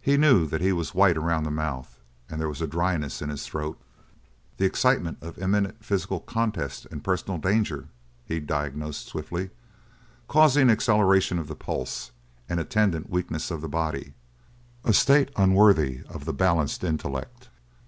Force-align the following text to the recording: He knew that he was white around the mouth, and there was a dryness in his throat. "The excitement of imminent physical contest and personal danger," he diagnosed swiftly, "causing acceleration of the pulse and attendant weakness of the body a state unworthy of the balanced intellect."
He 0.00 0.16
knew 0.16 0.46
that 0.46 0.60
he 0.60 0.72
was 0.72 0.94
white 0.94 1.16
around 1.16 1.42
the 1.42 1.50
mouth, 1.50 1.98
and 2.30 2.40
there 2.40 2.48
was 2.48 2.62
a 2.62 2.68
dryness 2.68 3.20
in 3.20 3.30
his 3.30 3.44
throat. 3.44 3.76
"The 4.58 4.64
excitement 4.64 5.18
of 5.20 5.38
imminent 5.38 5.84
physical 5.84 6.20
contest 6.20 6.86
and 6.92 7.02
personal 7.02 7.38
danger," 7.40 7.88
he 8.24 8.38
diagnosed 8.38 9.08
swiftly, 9.08 9.50
"causing 10.28 10.70
acceleration 10.70 11.40
of 11.40 11.48
the 11.48 11.56
pulse 11.56 12.12
and 12.48 12.60
attendant 12.60 13.10
weakness 13.10 13.50
of 13.50 13.60
the 13.60 13.68
body 13.68 14.14
a 14.84 14.92
state 14.92 15.32
unworthy 15.34 16.02
of 16.08 16.26
the 16.26 16.32
balanced 16.32 16.84
intellect." 16.84 17.48